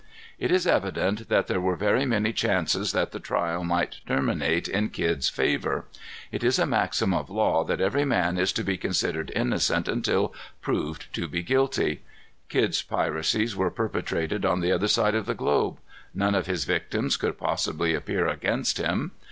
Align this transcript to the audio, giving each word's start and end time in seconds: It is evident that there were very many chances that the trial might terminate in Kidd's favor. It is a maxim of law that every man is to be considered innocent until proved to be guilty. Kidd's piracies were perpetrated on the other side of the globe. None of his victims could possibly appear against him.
It 0.39 0.49
is 0.51 0.65
evident 0.65 1.29
that 1.29 1.45
there 1.45 1.61
were 1.61 1.75
very 1.75 2.07
many 2.07 2.33
chances 2.33 2.91
that 2.91 3.11
the 3.11 3.19
trial 3.19 3.63
might 3.63 3.97
terminate 4.07 4.67
in 4.67 4.89
Kidd's 4.89 5.29
favor. 5.29 5.85
It 6.31 6.43
is 6.43 6.57
a 6.57 6.65
maxim 6.65 7.13
of 7.13 7.29
law 7.29 7.63
that 7.65 7.79
every 7.79 8.03
man 8.03 8.39
is 8.39 8.51
to 8.53 8.63
be 8.63 8.77
considered 8.79 9.31
innocent 9.35 9.87
until 9.87 10.33
proved 10.59 11.13
to 11.13 11.27
be 11.27 11.43
guilty. 11.43 12.01
Kidd's 12.49 12.81
piracies 12.81 13.55
were 13.55 13.69
perpetrated 13.69 14.43
on 14.43 14.59
the 14.61 14.71
other 14.71 14.87
side 14.87 15.13
of 15.13 15.27
the 15.27 15.35
globe. 15.35 15.77
None 16.15 16.33
of 16.33 16.47
his 16.47 16.65
victims 16.65 17.15
could 17.15 17.37
possibly 17.37 17.93
appear 17.93 18.27
against 18.27 18.79
him. 18.79 19.11